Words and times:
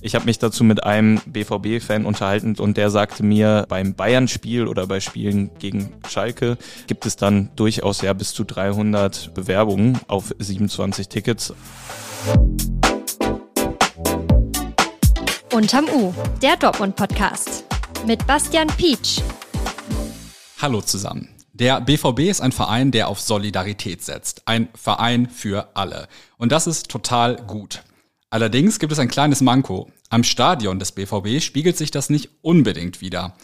Ich 0.00 0.14
habe 0.14 0.26
mich 0.26 0.38
dazu 0.38 0.62
mit 0.62 0.84
einem 0.84 1.20
BVB-Fan 1.26 2.06
unterhalten 2.06 2.54
und 2.56 2.76
der 2.76 2.88
sagte 2.90 3.24
mir, 3.24 3.66
beim 3.68 3.94
Bayern-Spiel 3.94 4.68
oder 4.68 4.86
bei 4.86 5.00
Spielen 5.00 5.50
gegen 5.58 5.92
Schalke 6.08 6.56
gibt 6.86 7.04
es 7.04 7.16
dann 7.16 7.50
durchaus 7.56 8.00
ja 8.02 8.12
bis 8.12 8.32
zu 8.32 8.44
300 8.44 9.34
Bewerbungen 9.34 9.98
auf 10.06 10.32
27 10.38 11.08
Tickets. 11.08 11.52
Unterm 15.52 15.86
U, 15.92 16.14
der 16.42 16.56
Dortmund-Podcast 16.56 17.64
mit 18.06 18.24
Bastian 18.24 18.68
Pietsch. 18.68 19.20
Hallo 20.62 20.80
zusammen. 20.80 21.28
Der 21.52 21.80
BVB 21.80 22.20
ist 22.20 22.40
ein 22.40 22.52
Verein, 22.52 22.92
der 22.92 23.08
auf 23.08 23.20
Solidarität 23.20 24.04
setzt. 24.04 24.42
Ein 24.46 24.68
Verein 24.76 25.28
für 25.28 25.70
alle. 25.74 26.06
Und 26.36 26.52
das 26.52 26.68
ist 26.68 26.88
total 26.88 27.34
gut. 27.34 27.82
Allerdings 28.30 28.78
gibt 28.78 28.92
es 28.92 28.98
ein 28.98 29.08
kleines 29.08 29.40
Manko. 29.40 29.90
Am 30.10 30.22
Stadion 30.22 30.78
des 30.78 30.92
BVB 30.92 31.40
spiegelt 31.40 31.76
sich 31.76 31.90
das 31.90 32.10
nicht 32.10 32.28
unbedingt 32.42 33.00
wider. 33.00 33.34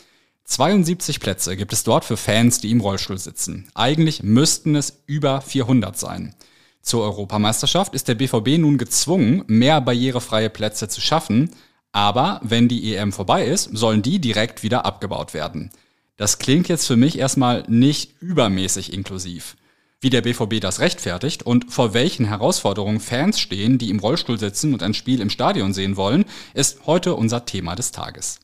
72 0.44 1.20
Plätze 1.20 1.56
gibt 1.56 1.72
es 1.72 1.84
dort 1.84 2.04
für 2.04 2.18
Fans, 2.18 2.60
die 2.60 2.70
im 2.70 2.82
Rollstuhl 2.82 3.18
sitzen. 3.18 3.70
Eigentlich 3.74 4.22
müssten 4.22 4.76
es 4.76 5.02
über 5.06 5.40
400 5.40 5.98
sein. 5.98 6.34
Zur 6.82 7.02
Europameisterschaft 7.02 7.94
ist 7.94 8.08
der 8.08 8.14
BVB 8.14 8.58
nun 8.58 8.76
gezwungen, 8.76 9.44
mehr 9.46 9.80
barrierefreie 9.80 10.50
Plätze 10.50 10.86
zu 10.86 11.00
schaffen, 11.00 11.50
aber 11.92 12.40
wenn 12.42 12.68
die 12.68 12.94
EM 12.94 13.12
vorbei 13.12 13.46
ist, 13.46 13.70
sollen 13.72 14.02
die 14.02 14.18
direkt 14.18 14.62
wieder 14.62 14.84
abgebaut 14.84 15.32
werden. 15.32 15.70
Das 16.18 16.38
klingt 16.38 16.68
jetzt 16.68 16.86
für 16.86 16.96
mich 16.96 17.18
erstmal 17.18 17.64
nicht 17.68 18.20
übermäßig 18.20 18.92
inklusiv. 18.92 19.56
Wie 20.04 20.10
der 20.10 20.20
BVB 20.20 20.60
das 20.60 20.80
rechtfertigt 20.80 21.44
und 21.44 21.72
vor 21.72 21.94
welchen 21.94 22.26
Herausforderungen 22.26 23.00
Fans 23.00 23.40
stehen, 23.40 23.78
die 23.78 23.88
im 23.88 24.00
Rollstuhl 24.00 24.38
sitzen 24.38 24.74
und 24.74 24.82
ein 24.82 24.92
Spiel 24.92 25.18
im 25.22 25.30
Stadion 25.30 25.72
sehen 25.72 25.96
wollen, 25.96 26.26
ist 26.52 26.84
heute 26.84 27.14
unser 27.14 27.46
Thema 27.46 27.74
des 27.74 27.90
Tages. 27.90 28.40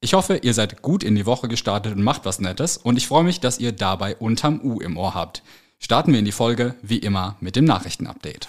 Ich 0.00 0.14
hoffe, 0.14 0.36
ihr 0.36 0.54
seid 0.54 0.82
gut 0.82 1.02
in 1.02 1.16
die 1.16 1.26
Woche 1.26 1.48
gestartet 1.48 1.96
und 1.96 2.04
macht 2.04 2.26
was 2.26 2.38
Nettes 2.38 2.76
und 2.76 2.96
ich 2.96 3.08
freue 3.08 3.24
mich, 3.24 3.40
dass 3.40 3.58
ihr 3.58 3.72
dabei 3.72 4.14
unterm 4.14 4.60
U 4.62 4.80
im 4.80 4.96
Ohr 4.96 5.14
habt. 5.14 5.42
Starten 5.80 6.12
wir 6.12 6.20
in 6.20 6.26
die 6.26 6.30
Folge 6.30 6.76
wie 6.80 6.98
immer 6.98 7.34
mit 7.40 7.56
dem 7.56 7.64
Nachrichtenupdate. 7.64 8.46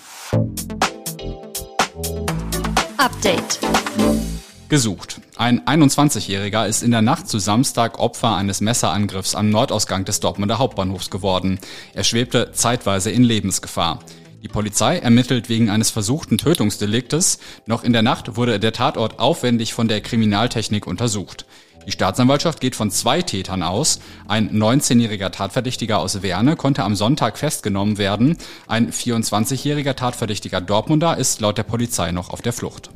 Update. 2.98 3.60
Gesucht. 4.72 5.20
Ein 5.36 5.60
21-Jähriger 5.66 6.66
ist 6.66 6.82
in 6.82 6.92
der 6.92 7.02
Nacht 7.02 7.28
zu 7.28 7.40
Samstag 7.40 8.00
Opfer 8.00 8.38
eines 8.38 8.62
Messerangriffs 8.62 9.36
am 9.36 9.50
Nordausgang 9.50 10.06
des 10.06 10.22
Dortmunder 10.22 10.60
Hauptbahnhofs 10.60 11.10
geworden. 11.10 11.60
Er 11.94 12.06
schwebte 12.06 12.54
zeitweise 12.54 13.12
in 13.12 13.24
Lebensgefahr. 13.24 14.00
Die 14.42 14.48
Polizei 14.48 14.98
ermittelt 15.00 15.50
wegen 15.50 15.70
eines 15.70 15.90
versuchten 15.90 16.38
Tötungsdeliktes. 16.38 17.40
Noch 17.66 17.84
in 17.84 17.92
der 17.92 18.02
Nacht 18.02 18.38
wurde 18.38 18.62
der 18.62 18.72
Tatort 18.72 19.20
aufwendig 19.20 19.74
von 19.74 19.90
der 19.90 20.00
Kriminaltechnik 20.00 20.88
untersucht. 20.88 21.46
Die 21.86 21.92
Staatsanwaltschaft 21.92 22.62
geht 22.62 22.78
von 22.78 22.92
zwei 22.92 23.22
Tätern 23.22 23.64
aus. 23.64 24.00
Ein 24.30 24.58
19-jähriger 24.58 25.32
Tatverdächtiger 25.32 26.00
aus 26.00 26.24
Werne 26.24 26.56
konnte 26.56 26.86
am 26.86 26.96
Sonntag 26.96 27.38
festgenommen 27.38 27.98
werden. 27.98 28.38
Ein 28.70 28.94
24-jähriger 28.94 29.96
Tatverdächtiger 29.96 30.62
Dortmunder 30.62 31.18
ist 31.18 31.42
laut 31.42 31.58
der 31.58 31.64
Polizei 31.64 32.14
noch 32.14 32.30
auf 32.30 32.42
der 32.42 32.54
Flucht. 32.54 32.90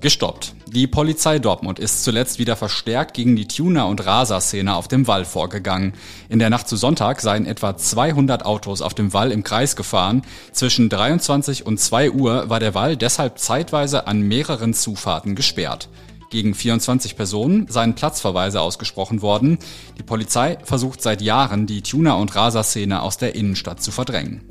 Gestoppt. 0.00 0.54
Die 0.66 0.86
Polizei 0.86 1.38
Dortmund 1.38 1.78
ist 1.78 2.04
zuletzt 2.04 2.38
wieder 2.38 2.54
verstärkt 2.54 3.14
gegen 3.14 3.34
die 3.34 3.48
Tuner- 3.48 3.86
und 3.86 4.04
Raser-Szene 4.04 4.76
auf 4.76 4.88
dem 4.88 5.06
Wall 5.06 5.24
vorgegangen. 5.24 5.94
In 6.28 6.38
der 6.38 6.50
Nacht 6.50 6.68
zu 6.68 6.76
Sonntag 6.76 7.22
seien 7.22 7.46
etwa 7.46 7.76
200 7.76 8.44
Autos 8.44 8.82
auf 8.82 8.92
dem 8.92 9.14
Wall 9.14 9.32
im 9.32 9.42
Kreis 9.42 9.74
gefahren. 9.74 10.22
Zwischen 10.52 10.90
23 10.90 11.64
und 11.64 11.80
2 11.80 12.10
Uhr 12.10 12.50
war 12.50 12.60
der 12.60 12.74
Wall 12.74 12.96
deshalb 12.96 13.38
zeitweise 13.38 14.06
an 14.06 14.20
mehreren 14.20 14.74
Zufahrten 14.74 15.34
gesperrt. 15.34 15.88
Gegen 16.28 16.54
24 16.54 17.16
Personen 17.16 17.66
seien 17.68 17.94
Platzverweise 17.94 18.60
ausgesprochen 18.60 19.22
worden. 19.22 19.58
Die 19.98 20.02
Polizei 20.02 20.58
versucht 20.62 21.00
seit 21.00 21.22
Jahren, 21.22 21.66
die 21.66 21.80
Tuner- 21.82 22.18
und 22.18 22.34
Raser-Szene 22.34 23.00
aus 23.00 23.16
der 23.16 23.34
Innenstadt 23.34 23.82
zu 23.82 23.92
verdrängen. 23.92 24.42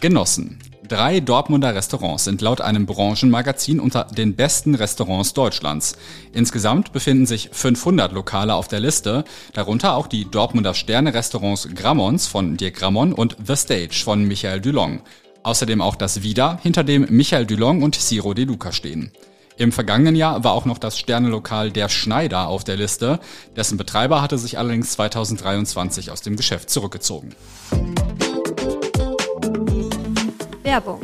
Genossen. 0.00 0.58
Drei 0.92 1.20
Dortmunder 1.20 1.74
Restaurants 1.74 2.24
sind 2.24 2.42
laut 2.42 2.60
einem 2.60 2.84
Branchenmagazin 2.84 3.80
unter 3.80 4.04
den 4.04 4.36
besten 4.36 4.74
Restaurants 4.74 5.32
Deutschlands. 5.32 5.96
Insgesamt 6.34 6.92
befinden 6.92 7.24
sich 7.24 7.48
500 7.50 8.12
Lokale 8.12 8.54
auf 8.54 8.68
der 8.68 8.80
Liste, 8.80 9.24
darunter 9.54 9.94
auch 9.96 10.06
die 10.06 10.30
Dortmunder 10.30 10.74
Sterne-Restaurants 10.74 11.70
Grammons 11.74 12.26
von 12.26 12.58
Dirk 12.58 12.74
Grammon 12.74 13.14
und 13.14 13.38
The 13.42 13.56
Stage 13.56 14.02
von 14.04 14.24
Michael 14.24 14.60
Dulong. 14.60 15.00
Außerdem 15.44 15.80
auch 15.80 15.96
das 15.96 16.22
Vida, 16.22 16.58
hinter 16.62 16.84
dem 16.84 17.06
Michael 17.08 17.46
Dulong 17.46 17.82
und 17.82 17.94
Ciro 17.94 18.34
De 18.34 18.44
Luca 18.44 18.70
stehen. 18.70 19.12
Im 19.56 19.72
vergangenen 19.72 20.14
Jahr 20.14 20.44
war 20.44 20.52
auch 20.52 20.66
noch 20.66 20.76
das 20.76 20.98
Sternelokal 20.98 21.70
Der 21.70 21.88
Schneider 21.88 22.48
auf 22.48 22.64
der 22.64 22.76
Liste. 22.76 23.18
Dessen 23.56 23.78
Betreiber 23.78 24.20
hatte 24.20 24.36
sich 24.36 24.58
allerdings 24.58 24.92
2023 24.92 26.10
aus 26.10 26.20
dem 26.20 26.36
Geschäft 26.36 26.68
zurückgezogen. 26.68 27.34
Werbung. 30.72 31.02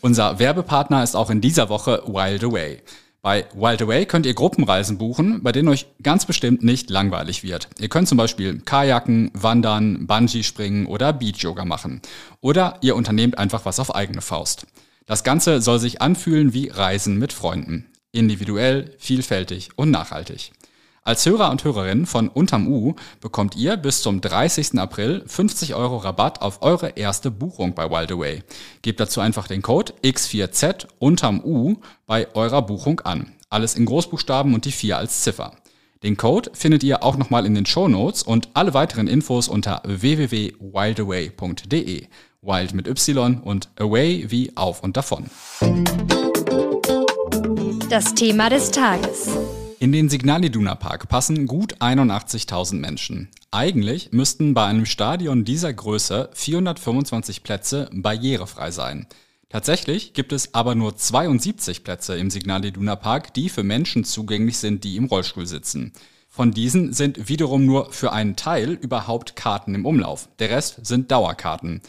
Unser 0.00 0.40
Werbepartner 0.40 1.04
ist 1.04 1.14
auch 1.14 1.30
in 1.30 1.40
dieser 1.40 1.68
Woche 1.68 2.02
Wild 2.06 2.42
Away. 2.42 2.82
Bei 3.22 3.44
Wild 3.54 3.80
Away 3.82 4.04
könnt 4.04 4.26
ihr 4.26 4.34
Gruppenreisen 4.34 4.98
buchen, 4.98 5.44
bei 5.44 5.52
denen 5.52 5.68
euch 5.68 5.86
ganz 6.02 6.26
bestimmt 6.26 6.64
nicht 6.64 6.90
langweilig 6.90 7.44
wird. 7.44 7.68
Ihr 7.78 7.88
könnt 7.88 8.08
zum 8.08 8.18
Beispiel 8.18 8.58
Kajaken, 8.58 9.30
Wandern, 9.32 10.08
Bungee-Springen 10.08 10.86
oder 10.86 11.12
Beach-Yoga 11.12 11.64
machen. 11.64 12.02
Oder 12.40 12.78
ihr 12.80 12.96
unternehmt 12.96 13.38
einfach 13.38 13.64
was 13.64 13.78
auf 13.78 13.94
eigene 13.94 14.22
Faust. 14.22 14.66
Das 15.06 15.22
Ganze 15.22 15.60
soll 15.60 15.78
sich 15.78 16.02
anfühlen 16.02 16.52
wie 16.52 16.66
Reisen 16.66 17.16
mit 17.16 17.32
Freunden. 17.32 17.86
Individuell, 18.10 18.92
vielfältig 18.98 19.68
und 19.76 19.92
nachhaltig. 19.92 20.50
Als 21.06 21.26
Hörer 21.26 21.50
und 21.50 21.62
Hörerin 21.64 22.06
von 22.06 22.28
Unterm 22.28 22.66
U 22.66 22.94
bekommt 23.20 23.56
ihr 23.56 23.76
bis 23.76 24.00
zum 24.00 24.22
30. 24.22 24.78
April 24.78 25.22
50 25.26 25.74
Euro 25.74 25.98
Rabatt 25.98 26.40
auf 26.40 26.62
eure 26.62 26.96
erste 26.96 27.30
Buchung 27.30 27.74
bei 27.74 27.90
Wildaway. 27.90 28.42
Gebt 28.80 29.00
dazu 29.00 29.20
einfach 29.20 29.46
den 29.46 29.60
Code 29.60 29.92
X4Z 30.02 30.86
Unterm 30.98 31.42
U 31.44 31.76
bei 32.06 32.34
eurer 32.34 32.62
Buchung 32.62 33.00
an. 33.00 33.32
Alles 33.50 33.74
in 33.74 33.84
Großbuchstaben 33.84 34.54
und 34.54 34.64
die 34.64 34.72
4 34.72 34.96
als 34.96 35.20
Ziffer. 35.20 35.54
Den 36.02 36.16
Code 36.16 36.50
findet 36.54 36.82
ihr 36.82 37.02
auch 37.02 37.18
nochmal 37.18 37.44
in 37.44 37.54
den 37.54 37.66
Show 37.66 37.86
Notes 37.86 38.22
und 38.22 38.48
alle 38.54 38.72
weiteren 38.72 39.06
Infos 39.06 39.48
unter 39.48 39.82
www.wildaway.de. 39.84 42.06
Wild 42.40 42.72
mit 42.72 42.88
Y 42.88 43.42
und 43.42 43.68
Away 43.78 44.30
wie 44.30 44.56
auf 44.56 44.82
und 44.82 44.96
davon. 44.96 45.26
Das 47.90 48.14
Thema 48.14 48.48
des 48.48 48.70
Tages. 48.70 49.28
In 49.80 49.92
den 49.92 50.08
Signal 50.08 50.44
Iduna 50.44 50.74
Park 50.74 51.08
passen 51.08 51.46
gut 51.46 51.76
81.000 51.76 52.76
Menschen. 52.76 53.28
Eigentlich 53.50 54.12
müssten 54.12 54.54
bei 54.54 54.64
einem 54.64 54.86
Stadion 54.86 55.44
dieser 55.44 55.72
Größe 55.72 56.30
425 56.32 57.42
Plätze 57.42 57.90
barrierefrei 57.92 58.70
sein. 58.70 59.06
Tatsächlich 59.48 60.12
gibt 60.12 60.32
es 60.32 60.54
aber 60.54 60.74
nur 60.74 60.96
72 60.96 61.84
Plätze 61.84 62.16
im 62.16 62.30
Signal 62.30 62.64
Iduna 62.64 62.96
Park, 62.96 63.34
die 63.34 63.48
für 63.48 63.62
Menschen 63.62 64.04
zugänglich 64.04 64.58
sind, 64.58 64.84
die 64.84 64.96
im 64.96 65.06
Rollstuhl 65.06 65.46
sitzen. 65.46 65.92
Von 66.28 66.50
diesen 66.50 66.92
sind 66.92 67.28
wiederum 67.28 67.64
nur 67.64 67.92
für 67.92 68.12
einen 68.12 68.36
Teil 68.36 68.72
überhaupt 68.72 69.36
Karten 69.36 69.74
im 69.74 69.86
Umlauf. 69.86 70.28
Der 70.38 70.50
Rest 70.50 70.84
sind 70.86 71.10
Dauerkarten. 71.10 71.80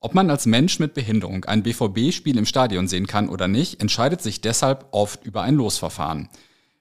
Ob 0.00 0.14
man 0.14 0.30
als 0.30 0.46
Mensch 0.46 0.78
mit 0.78 0.94
Behinderung 0.94 1.44
ein 1.46 1.64
BVB-Spiel 1.64 2.38
im 2.38 2.46
Stadion 2.46 2.86
sehen 2.86 3.08
kann 3.08 3.28
oder 3.28 3.48
nicht, 3.48 3.80
entscheidet 3.80 4.22
sich 4.22 4.40
deshalb 4.40 4.86
oft 4.92 5.24
über 5.24 5.42
ein 5.42 5.56
Losverfahren. 5.56 6.28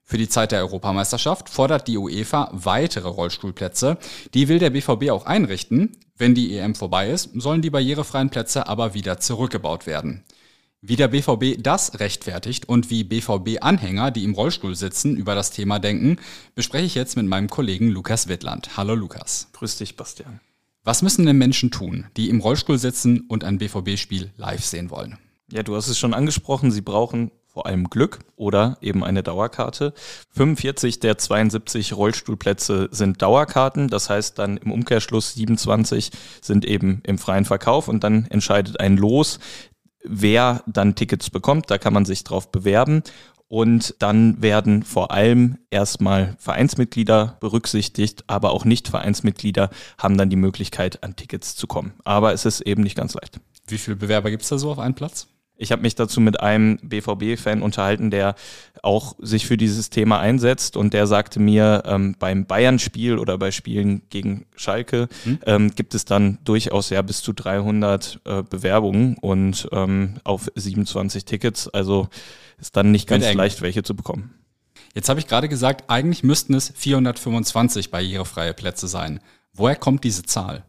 Für 0.10 0.18
die 0.18 0.30
Zeit 0.30 0.54
der 0.54 0.62
Europameisterschaft 0.62 1.50
fordert 1.50 1.90
die 1.90 1.98
UEFA 1.98 2.50
weitere 2.54 3.10
Rollstuhlplätze. 3.10 3.98
Die 4.34 4.48
will 4.48 4.58
der 4.58 4.70
BVB 4.70 5.10
auch 5.10 5.26
einrichten. 5.26 5.98
Wenn 6.16 6.34
die 6.34 6.56
EM 6.56 6.76
vorbei 6.76 7.10
ist, 7.10 7.32
sollen 7.34 7.62
die 7.62 7.70
barrierefreien 7.70 8.30
Plätze 8.30 8.70
aber 8.70 8.94
wieder 8.94 9.20
zurückgebaut 9.20 9.86
werden. 9.86 10.24
Wie 10.80 10.96
der 10.96 11.10
BVB 11.10 11.62
das 11.62 12.00
rechtfertigt 12.00 12.70
und 12.70 12.90
wie 12.90 13.04
BVB-Anhänger, 13.04 14.12
die 14.12 14.24
im 14.24 14.34
Rollstuhl 14.34 14.76
sitzen, 14.76 15.18
über 15.18 15.36
das 15.36 15.52
Thema 15.52 15.78
denken, 15.78 16.16
bespreche 16.56 16.86
ich 16.86 16.96
jetzt 16.96 17.18
mit 17.18 17.26
meinem 17.26 17.50
Kollegen 17.50 17.90
Lukas 17.90 18.30
Wittland. 18.30 18.78
Hallo 18.78 18.96
Lukas. 18.96 19.50
Grüß 19.52 19.78
dich, 19.78 19.98
Bastian. 19.98 20.40
Was 20.86 21.02
müssen 21.02 21.26
denn 21.26 21.38
Menschen 21.38 21.70
tun, 21.70 22.08
die 22.16 22.30
im 22.30 22.40
Rollstuhl 22.40 22.78
sitzen 22.78 23.26
und 23.28 23.44
ein 23.44 23.58
BVB-Spiel 23.58 24.32
live 24.38 24.64
sehen 24.64 24.90
wollen? 24.90 25.18
Ja, 25.52 25.64
du 25.64 25.76
hast 25.76 25.90
es 25.90 26.00
schon 26.00 26.14
angesprochen, 26.14 26.72
sie 26.72 26.80
brauchen 26.82 27.32
vor 27.58 27.66
allem 27.66 27.90
Glück 27.90 28.20
oder 28.36 28.78
eben 28.82 29.04
eine 29.04 29.24
Dauerkarte. 29.24 29.96
45 30.30 31.00
der 31.00 31.18
72 31.18 31.94
Rollstuhlplätze 31.94 32.88
sind 32.92 33.20
Dauerkarten, 33.24 33.88
das 33.88 34.12
heißt 34.12 34.38
dann 34.38 34.58
im 34.58 34.72
Umkehrschluss 34.72 35.34
27 35.34 36.12
sind 36.40 36.66
eben 36.66 37.02
im 37.04 37.18
freien 37.18 37.46
Verkauf 37.46 37.88
und 37.88 38.04
dann 38.04 38.28
entscheidet 38.28 38.80
ein 38.80 38.96
Los, 38.96 39.40
wer 40.04 40.62
dann 40.68 40.94
Tickets 40.94 41.32
bekommt. 41.32 41.72
Da 41.72 41.80
kann 41.80 41.94
man 41.94 42.06
sich 42.06 42.24
drauf 42.24 42.52
bewerben. 42.52 43.02
Und 43.48 43.96
dann 43.98 44.40
werden 44.40 44.84
vor 44.84 45.10
allem 45.10 45.58
erstmal 45.72 46.36
Vereinsmitglieder 46.38 47.38
berücksichtigt, 47.40 48.26
aber 48.28 48.52
auch 48.52 48.66
Nicht-Vereinsmitglieder 48.66 49.72
haben 49.98 50.16
dann 50.16 50.30
die 50.30 50.36
Möglichkeit, 50.36 51.02
an 51.04 51.16
Tickets 51.16 51.56
zu 51.56 51.66
kommen. 51.66 51.94
Aber 52.04 52.34
es 52.34 52.46
ist 52.46 52.62
eben 52.62 52.84
nicht 52.84 52.98
ganz 52.98 53.16
leicht. 53.16 53.40
Wie 53.68 53.80
viele 53.80 53.98
Bewerber 53.98 54.30
gibt 54.30 54.44
es 54.44 54.50
da 54.50 54.60
so 54.60 54.70
auf 54.70 54.78
einen 54.78 54.94
Platz? 54.94 55.28
Ich 55.58 55.72
habe 55.72 55.82
mich 55.82 55.96
dazu 55.96 56.22
mit 56.22 56.40
einem 56.40 56.78
BVB-Fan 56.84 57.62
unterhalten, 57.62 58.12
der 58.12 58.36
auch 58.84 59.16
sich 59.20 59.48
für 59.48 59.58
dieses 59.58 59.90
Thema 59.90 60.20
einsetzt 60.20 60.78
und 60.78 60.94
der 60.94 61.08
sagte 61.08 61.40
mir, 61.40 61.84
ähm, 61.86 62.16
beim 62.18 62.46
Bayern-Spiel 62.46 63.18
oder 63.18 63.38
bei 63.38 63.52
Spielen 63.52 64.04
gegen 64.10 64.46
Schalke 64.56 65.08
hm? 65.24 65.40
ähm, 65.46 65.72
gibt 65.76 65.96
es 65.96 66.06
dann 66.06 66.38
durchaus 66.44 66.90
ja 66.90 67.02
bis 67.02 67.22
zu 67.22 67.34
300 67.34 68.22
äh, 68.26 68.44
Bewerbungen 68.44 69.18
und 69.18 69.68
ähm, 69.72 70.16
auf 70.24 70.52
27 70.56 71.26
Tickets. 71.26 71.68
Also 71.68 72.08
ist 72.60 72.76
dann 72.76 72.92
nicht 72.92 73.08
ganz 73.08 73.32
leicht, 73.34 73.62
welche 73.62 73.84
zu 73.84 73.96
bekommen. 73.96 74.34
Jetzt 74.94 75.10
habe 75.10 75.20
ich 75.20 75.28
gerade 75.28 75.50
gesagt, 75.50 75.90
eigentlich 75.90 76.24
müssten 76.24 76.54
es 76.54 76.74
425 76.76 77.92
barrierefreie 77.92 78.54
Plätze 78.54 78.88
sein. 78.88 79.20
Woher 79.54 79.76
kommt 79.76 80.04
diese 80.04 80.24
Zahl? 80.24 80.66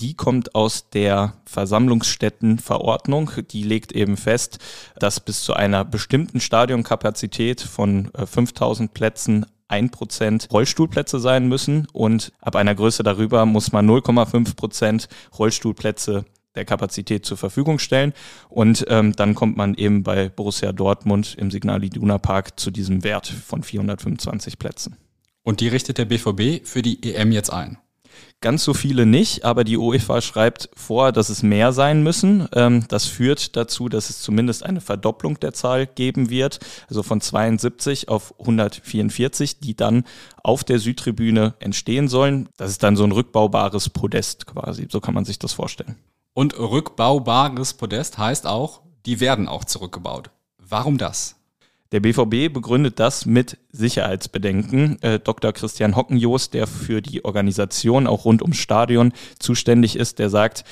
Die 0.00 0.14
kommt 0.14 0.54
aus 0.54 0.90
der 0.90 1.34
Versammlungsstättenverordnung. 1.44 3.30
Die 3.50 3.62
legt 3.62 3.92
eben 3.92 4.16
fest, 4.16 4.58
dass 4.98 5.20
bis 5.20 5.42
zu 5.42 5.54
einer 5.54 5.84
bestimmten 5.84 6.40
Stadionkapazität 6.40 7.60
von 7.60 8.10
5000 8.14 8.90
äh, 8.90 8.92
Plätzen 8.92 9.46
1% 9.68 10.50
Rollstuhlplätze 10.50 11.18
sein 11.18 11.48
müssen 11.48 11.86
und 11.92 12.32
ab 12.40 12.56
einer 12.56 12.74
Größe 12.74 13.02
darüber 13.02 13.46
muss 13.46 13.72
man 13.72 13.88
0,5% 13.88 15.08
Rollstuhlplätze 15.38 16.26
der 16.54 16.64
Kapazität 16.66 17.24
zur 17.24 17.38
Verfügung 17.38 17.78
stellen. 17.78 18.12
Und 18.50 18.84
ähm, 18.88 19.14
dann 19.16 19.34
kommt 19.34 19.56
man 19.56 19.74
eben 19.74 20.02
bei 20.02 20.28
Borussia 20.28 20.72
Dortmund 20.72 21.34
im 21.38 21.50
Signal 21.50 21.82
Iduna 21.82 22.18
Park 22.18 22.60
zu 22.60 22.70
diesem 22.70 23.04
Wert 23.04 23.26
von 23.26 23.62
425 23.62 24.58
Plätzen. 24.58 24.96
Und 25.42 25.60
die 25.60 25.68
richtet 25.68 25.96
der 25.96 26.04
BVB 26.04 26.66
für 26.66 26.82
die 26.82 27.02
EM 27.14 27.32
jetzt 27.32 27.50
ein? 27.50 27.78
Ganz 28.40 28.64
so 28.64 28.74
viele 28.74 29.06
nicht, 29.06 29.44
aber 29.44 29.62
die 29.62 29.76
UEFA 29.76 30.20
schreibt 30.20 30.68
vor, 30.74 31.12
dass 31.12 31.28
es 31.28 31.42
mehr 31.42 31.72
sein 31.72 32.02
müssen. 32.02 32.48
Ähm, 32.54 32.84
das 32.88 33.06
führt 33.06 33.56
dazu, 33.56 33.88
dass 33.88 34.10
es 34.10 34.20
zumindest 34.20 34.64
eine 34.64 34.80
Verdopplung 34.80 35.38
der 35.38 35.52
Zahl 35.52 35.86
geben 35.86 36.28
wird, 36.28 36.58
also 36.88 37.02
von 37.02 37.20
72 37.20 38.08
auf 38.08 38.34
144, 38.40 39.60
die 39.60 39.76
dann 39.76 40.04
auf 40.42 40.64
der 40.64 40.78
Südtribüne 40.78 41.54
entstehen 41.60 42.08
sollen. 42.08 42.48
Das 42.56 42.70
ist 42.70 42.82
dann 42.82 42.96
so 42.96 43.04
ein 43.04 43.12
rückbaubares 43.12 43.90
Podest 43.90 44.46
quasi, 44.46 44.88
so 44.90 45.00
kann 45.00 45.14
man 45.14 45.24
sich 45.24 45.38
das 45.38 45.52
vorstellen. 45.52 45.96
Und 46.34 46.58
rückbaubares 46.58 47.74
Podest 47.74 48.18
heißt 48.18 48.46
auch, 48.46 48.80
die 49.06 49.20
werden 49.20 49.48
auch 49.48 49.64
zurückgebaut. 49.64 50.30
Warum 50.58 50.98
das? 50.98 51.36
Der 51.92 52.00
BVB 52.00 52.52
begründet 52.52 52.98
das 52.98 53.26
mit 53.26 53.58
Sicherheitsbedenken. 53.70 55.00
Äh, 55.02 55.20
Dr. 55.20 55.52
Christian 55.52 55.94
Hockenjost, 55.94 56.54
der 56.54 56.66
für 56.66 57.02
die 57.02 57.24
Organisation 57.24 58.06
auch 58.06 58.24
rund 58.24 58.40
ums 58.40 58.56
Stadion 58.56 59.12
zuständig 59.38 59.96
ist, 59.96 60.18
der 60.18 60.30
sagt, 60.30 60.64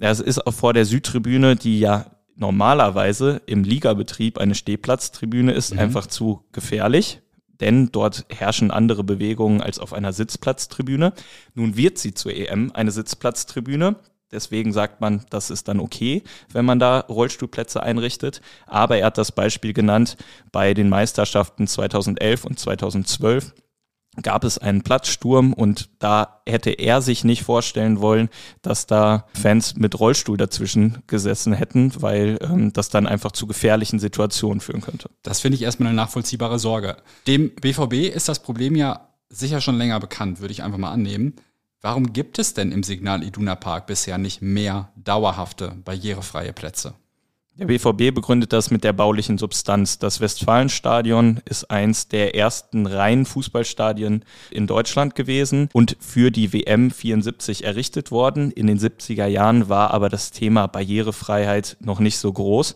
es 0.00 0.18
ist 0.20 0.44
auch 0.44 0.52
vor 0.52 0.74
der 0.74 0.84
Südtribüne, 0.84 1.54
die 1.54 1.78
ja 1.78 2.06
normalerweise 2.34 3.40
im 3.46 3.62
Ligabetrieb 3.62 4.38
eine 4.38 4.56
Stehplatztribüne 4.56 5.52
ist, 5.52 5.72
mhm. 5.72 5.78
einfach 5.78 6.08
zu 6.08 6.44
gefährlich. 6.50 7.20
Denn 7.60 7.90
dort 7.90 8.26
herrschen 8.28 8.70
andere 8.70 9.04
Bewegungen 9.04 9.62
als 9.62 9.78
auf 9.78 9.94
einer 9.94 10.12
Sitzplatztribüne. 10.12 11.14
Nun 11.54 11.76
wird 11.76 11.96
sie 11.96 12.12
zur 12.12 12.34
EM 12.34 12.72
eine 12.74 12.90
Sitzplatztribüne. 12.90 13.96
Deswegen 14.32 14.72
sagt 14.72 15.00
man, 15.00 15.24
das 15.30 15.50
ist 15.50 15.68
dann 15.68 15.78
okay, 15.78 16.22
wenn 16.52 16.64
man 16.64 16.78
da 16.78 17.00
Rollstuhlplätze 17.00 17.82
einrichtet. 17.82 18.40
Aber 18.66 18.98
er 18.98 19.06
hat 19.06 19.18
das 19.18 19.32
Beispiel 19.32 19.72
genannt, 19.72 20.16
bei 20.50 20.74
den 20.74 20.88
Meisterschaften 20.88 21.66
2011 21.66 22.44
und 22.44 22.58
2012 22.58 23.54
gab 24.22 24.44
es 24.44 24.58
einen 24.58 24.82
Platzsturm 24.82 25.52
und 25.52 25.90
da 25.98 26.40
hätte 26.46 26.70
er 26.70 27.02
sich 27.02 27.24
nicht 27.24 27.42
vorstellen 27.42 28.00
wollen, 28.00 28.28
dass 28.62 28.86
da 28.86 29.26
Fans 29.34 29.76
mit 29.76 29.98
Rollstuhl 29.98 30.36
dazwischen 30.36 31.02
gesessen 31.06 31.52
hätten, 31.52 31.92
weil 32.00 32.38
ähm, 32.40 32.72
das 32.72 32.88
dann 32.88 33.06
einfach 33.06 33.32
zu 33.32 33.46
gefährlichen 33.46 33.98
Situationen 33.98 34.60
führen 34.60 34.80
könnte. 34.80 35.10
Das 35.22 35.40
finde 35.40 35.56
ich 35.56 35.62
erstmal 35.62 35.88
eine 35.88 35.96
nachvollziehbare 35.96 36.58
Sorge. 36.58 36.96
Dem 37.26 37.54
BVB 37.54 38.14
ist 38.14 38.28
das 38.28 38.42
Problem 38.42 38.74
ja 38.74 39.08
sicher 39.28 39.60
schon 39.60 39.76
länger 39.76 40.00
bekannt, 40.00 40.40
würde 40.40 40.52
ich 40.52 40.62
einfach 40.62 40.78
mal 40.78 40.92
annehmen. 40.92 41.34
Warum 41.86 42.12
gibt 42.12 42.40
es 42.40 42.52
denn 42.52 42.72
im 42.72 42.82
Signal 42.82 43.22
Iduna 43.22 43.54
Park 43.54 43.86
bisher 43.86 44.18
nicht 44.18 44.42
mehr 44.42 44.90
dauerhafte, 44.96 45.72
barrierefreie 45.84 46.52
Plätze? 46.52 46.94
Der 47.54 47.66
BVB 47.66 48.12
begründet 48.12 48.52
das 48.52 48.72
mit 48.72 48.82
der 48.82 48.92
baulichen 48.92 49.38
Substanz. 49.38 50.00
Das 50.00 50.20
Westfalenstadion 50.20 51.42
ist 51.44 51.70
eins 51.70 52.08
der 52.08 52.34
ersten 52.34 52.86
reinen 52.86 53.24
Fußballstadien 53.24 54.24
in 54.50 54.66
Deutschland 54.66 55.14
gewesen 55.14 55.68
und 55.72 55.96
für 56.00 56.32
die 56.32 56.52
WM 56.52 56.90
74 56.90 57.62
errichtet 57.62 58.10
worden. 58.10 58.50
In 58.50 58.66
den 58.66 58.80
70er 58.80 59.26
Jahren 59.26 59.68
war 59.68 59.92
aber 59.92 60.08
das 60.08 60.32
Thema 60.32 60.66
Barrierefreiheit 60.66 61.76
noch 61.78 62.00
nicht 62.00 62.18
so 62.18 62.32
groß. 62.32 62.74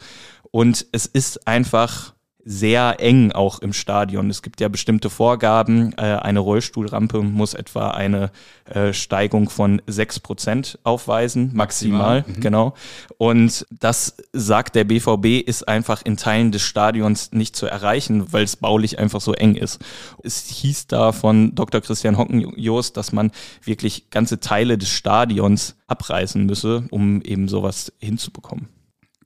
Und 0.52 0.86
es 0.92 1.06
ist 1.06 1.48
einfach 1.48 2.14
sehr 2.44 2.96
eng 2.98 3.32
auch 3.32 3.58
im 3.60 3.72
Stadion. 3.72 4.30
Es 4.30 4.42
gibt 4.42 4.60
ja 4.60 4.68
bestimmte 4.68 5.10
Vorgaben. 5.10 5.92
Äh, 5.96 6.16
eine 6.16 6.40
Rollstuhlrampe 6.40 7.22
muss 7.22 7.54
etwa 7.54 7.90
eine 7.90 8.30
äh, 8.64 8.92
Steigung 8.92 9.50
von 9.50 9.82
sechs 9.86 10.20
Prozent 10.20 10.78
aufweisen, 10.82 11.50
maximal, 11.54 12.16
maximal. 12.16 12.36
Mhm. 12.36 12.40
genau. 12.40 12.74
Und 13.18 13.66
das 13.70 14.16
sagt 14.32 14.74
der 14.74 14.84
BVB, 14.84 15.46
ist 15.46 15.68
einfach 15.68 16.02
in 16.04 16.16
Teilen 16.16 16.52
des 16.52 16.62
Stadions 16.62 17.32
nicht 17.32 17.56
zu 17.56 17.66
erreichen, 17.66 18.32
weil 18.32 18.44
es 18.44 18.56
baulich 18.56 18.98
einfach 18.98 19.20
so 19.20 19.32
eng 19.34 19.54
ist. 19.54 19.80
Es 20.22 20.46
hieß 20.46 20.86
da 20.86 21.12
von 21.12 21.54
Dr. 21.54 21.80
Christian 21.80 22.16
Hockenjost, 22.16 22.96
dass 22.96 23.12
man 23.12 23.30
wirklich 23.62 24.10
ganze 24.10 24.40
Teile 24.40 24.78
des 24.78 24.90
Stadions 24.90 25.76
abreißen 25.86 26.46
müsse, 26.46 26.84
um 26.90 27.22
eben 27.22 27.48
sowas 27.48 27.92
hinzubekommen. 27.98 28.68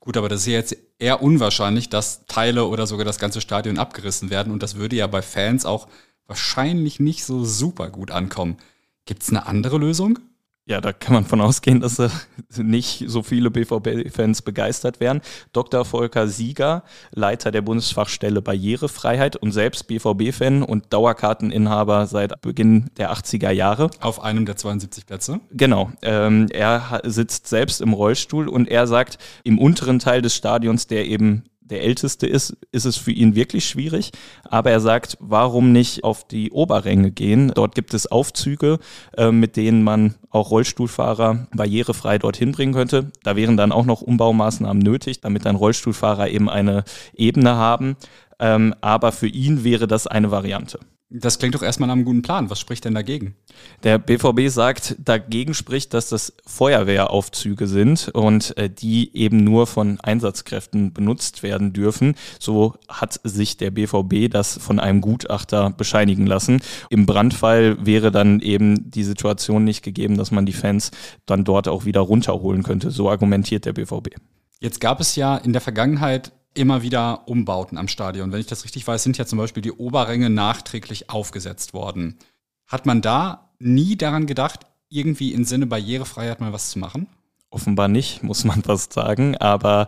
Gut, 0.05 0.17
aber 0.17 0.29
das 0.29 0.41
ist 0.41 0.45
ja 0.45 0.53
jetzt 0.53 0.77
eher 0.99 1.23
unwahrscheinlich, 1.23 1.89
dass 1.89 2.27
Teile 2.27 2.67
oder 2.67 2.85
sogar 2.85 3.05
das 3.05 3.17
ganze 3.17 3.41
Stadion 3.41 3.79
abgerissen 3.79 4.29
werden. 4.29 4.53
Und 4.53 4.61
das 4.61 4.75
würde 4.75 4.95
ja 4.95 5.07
bei 5.07 5.23
Fans 5.23 5.65
auch 5.65 5.87
wahrscheinlich 6.27 6.99
nicht 6.99 7.25
so 7.25 7.43
super 7.43 7.89
gut 7.89 8.11
ankommen. 8.11 8.57
Gibt 9.05 9.23
es 9.23 9.29
eine 9.29 9.47
andere 9.47 9.79
Lösung? 9.79 10.19
Ja, 10.67 10.81
da 10.81 10.93
kann 10.93 11.13
man 11.13 11.25
von 11.25 11.41
ausgehen, 11.41 11.79
dass 11.79 11.99
äh, 11.99 12.09
nicht 12.57 13.03
so 13.05 13.21
viele 13.21 13.51
BVB-Fans 13.51 14.41
begeistert 14.41 14.99
werden. 14.99 15.21
Dr. 15.53 15.85
Volker 15.85 16.27
Sieger, 16.27 16.83
Leiter 17.11 17.51
der 17.51 17.61
Bundesfachstelle 17.61 18.41
Barrierefreiheit 18.41 19.35
und 19.35 19.51
selbst 19.51 19.85
BVB-Fan 19.87 20.63
und 20.63 20.91
Dauerkarteninhaber 20.91 22.07
seit 22.07 22.41
Beginn 22.41 22.89
der 22.97 23.13
80er 23.13 23.51
Jahre. 23.51 23.91
Auf 23.99 24.23
einem 24.23 24.47
der 24.47 24.55
72 24.55 25.05
Plätze? 25.05 25.39
Genau. 25.51 25.91
Ähm, 26.01 26.47
er 26.49 26.99
sitzt 27.03 27.45
selbst 27.45 27.79
im 27.79 27.93
Rollstuhl 27.93 28.47
und 28.47 28.67
er 28.67 28.87
sagt, 28.87 29.19
im 29.43 29.59
unteren 29.59 29.99
Teil 29.99 30.23
des 30.23 30.35
Stadions, 30.35 30.87
der 30.87 31.05
eben 31.05 31.43
der 31.65 31.81
Älteste 31.81 32.27
ist, 32.27 32.55
ist 32.71 32.85
es 32.85 32.95
für 32.95 33.11
ihn 33.11 33.35
wirklich 33.35 33.65
schwierig. 33.65 34.11
Aber 34.43 34.69
er 34.69 34.79
sagt, 34.79 35.17
warum 35.19 35.71
nicht 35.71 36.03
auf 36.03 36.27
die 36.27 36.51
Oberränge 36.51 37.11
gehen? 37.11 37.51
Dort 37.53 37.75
gibt 37.75 37.93
es 37.93 38.07
Aufzüge, 38.07 38.79
äh, 39.17 39.31
mit 39.31 39.57
denen 39.57 39.83
man 39.83 40.15
auch 40.29 40.51
Rollstuhlfahrer 40.51 41.47
barrierefrei 41.55 42.19
dorthin 42.19 42.51
bringen 42.51 42.73
könnte. 42.73 43.11
Da 43.23 43.35
wären 43.35 43.57
dann 43.57 43.71
auch 43.71 43.85
noch 43.85 44.01
Umbaumaßnahmen 44.01 44.81
nötig, 44.81 45.21
damit 45.21 45.45
dann 45.45 45.55
Rollstuhlfahrer 45.55 46.29
eben 46.29 46.49
eine 46.49 46.83
Ebene 47.15 47.55
haben. 47.55 47.97
Ähm, 48.39 48.75
aber 48.81 49.11
für 49.11 49.27
ihn 49.27 49.63
wäre 49.63 49.87
das 49.87 50.07
eine 50.07 50.29
Variante. 50.29 50.79
Das 51.17 51.39
klingt 51.39 51.55
doch 51.55 51.61
erstmal 51.61 51.87
nach 51.87 51.95
einem 51.95 52.03
guten 52.03 52.21
Plan. 52.21 52.49
Was 52.49 52.59
spricht 52.59 52.83
denn 52.83 52.93
dagegen? 52.93 53.35
Der 53.83 53.97
BVB 53.97 54.49
sagt, 54.49 54.97
dagegen 54.99 55.53
spricht, 55.53 55.93
dass 55.93 56.09
das 56.09 56.33
Feuerwehraufzüge 56.45 57.67
sind 57.67 58.09
und 58.09 58.57
äh, 58.57 58.69
die 58.69 59.15
eben 59.15 59.43
nur 59.43 59.65
von 59.65 59.99
Einsatzkräften 60.01 60.91
benutzt 60.91 61.41
werden 61.41 61.71
dürfen. 61.71 62.15
So 62.37 62.75
hat 62.89 63.21
sich 63.23 63.55
der 63.55 63.71
BVB 63.71 64.29
das 64.29 64.57
von 64.57 64.79
einem 64.79 64.99
Gutachter 64.99 65.69
bescheinigen 65.69 66.27
lassen. 66.27 66.61
Im 66.89 67.05
Brandfall 67.05 67.77
wäre 67.85 68.11
dann 68.11 68.41
eben 68.41 68.91
die 68.91 69.03
Situation 69.03 69.63
nicht 69.63 69.83
gegeben, 69.83 70.17
dass 70.17 70.31
man 70.31 70.45
die 70.45 70.53
Fans 70.53 70.91
dann 71.25 71.45
dort 71.45 71.69
auch 71.69 71.85
wieder 71.85 72.01
runterholen 72.01 72.63
könnte. 72.63 72.91
So 72.91 73.09
argumentiert 73.09 73.63
der 73.63 73.73
BVB. 73.73 74.15
Jetzt 74.59 74.81
gab 74.81 74.99
es 74.99 75.15
ja 75.15 75.37
in 75.37 75.53
der 75.53 75.61
Vergangenheit 75.61 76.33
immer 76.55 76.81
wieder 76.81 77.27
Umbauten 77.27 77.77
am 77.77 77.87
Stadion. 77.87 78.31
Wenn 78.31 78.39
ich 78.39 78.47
das 78.47 78.63
richtig 78.63 78.87
weiß, 78.87 79.03
sind 79.03 79.17
ja 79.17 79.25
zum 79.25 79.37
Beispiel 79.37 79.61
die 79.61 79.71
Oberränge 79.71 80.29
nachträglich 80.29 81.09
aufgesetzt 81.09 81.73
worden. 81.73 82.17
Hat 82.65 82.85
man 82.85 83.01
da 83.01 83.51
nie 83.59 83.95
daran 83.95 84.25
gedacht, 84.25 84.61
irgendwie 84.89 85.33
im 85.33 85.43
Sinne 85.43 85.67
Barrierefreiheit 85.67 86.39
mal 86.39 86.53
was 86.53 86.71
zu 86.71 86.79
machen? 86.79 87.07
Offenbar 87.49 87.87
nicht, 87.87 88.23
muss 88.23 88.43
man 88.43 88.63
fast 88.63 88.93
sagen. 88.93 89.37
Aber 89.37 89.87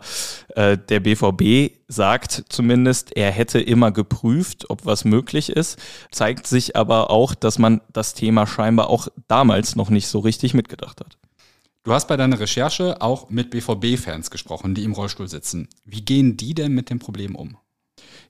äh, 0.54 0.78
der 0.78 1.00
BVB 1.00 1.74
sagt 1.88 2.44
zumindest, 2.48 3.16
er 3.16 3.30
hätte 3.30 3.60
immer 3.60 3.90
geprüft, 3.90 4.70
ob 4.70 4.86
was 4.86 5.04
möglich 5.04 5.50
ist. 5.50 5.78
Zeigt 6.10 6.46
sich 6.46 6.76
aber 6.76 7.10
auch, 7.10 7.34
dass 7.34 7.58
man 7.58 7.80
das 7.92 8.14
Thema 8.14 8.46
scheinbar 8.46 8.88
auch 8.88 9.08
damals 9.26 9.76
noch 9.76 9.90
nicht 9.90 10.08
so 10.08 10.20
richtig 10.20 10.54
mitgedacht 10.54 11.00
hat. 11.00 11.18
Du 11.88 11.94
hast 11.94 12.06
bei 12.06 12.18
deiner 12.18 12.38
Recherche 12.38 13.00
auch 13.00 13.30
mit 13.30 13.48
BVB-Fans 13.48 14.30
gesprochen, 14.30 14.74
die 14.74 14.84
im 14.84 14.92
Rollstuhl 14.92 15.26
sitzen. 15.26 15.70
Wie 15.86 16.04
gehen 16.04 16.36
die 16.36 16.52
denn 16.52 16.72
mit 16.72 16.90
dem 16.90 16.98
Problem 16.98 17.34
um? 17.34 17.56